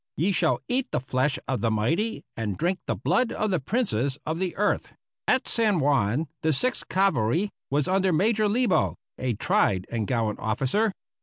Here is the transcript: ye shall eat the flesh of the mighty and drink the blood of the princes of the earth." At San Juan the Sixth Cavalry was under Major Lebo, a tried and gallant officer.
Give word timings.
ye 0.17 0.31
shall 0.31 0.59
eat 0.67 0.87
the 0.89 0.99
flesh 0.99 1.37
of 1.47 1.61
the 1.61 1.69
mighty 1.69 2.23
and 2.35 2.57
drink 2.57 2.79
the 2.87 2.95
blood 2.95 3.31
of 3.31 3.51
the 3.51 3.59
princes 3.59 4.17
of 4.25 4.39
the 4.39 4.55
earth." 4.55 4.93
At 5.27 5.47
San 5.47 5.77
Juan 5.77 6.25
the 6.41 6.51
Sixth 6.53 6.87
Cavalry 6.89 7.51
was 7.69 7.87
under 7.87 8.11
Major 8.11 8.49
Lebo, 8.49 8.95
a 9.19 9.35
tried 9.35 9.85
and 9.91 10.07
gallant 10.07 10.39
officer. 10.39 10.91